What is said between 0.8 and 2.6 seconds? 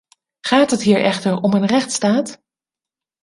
hier echter om een rechtsstaat?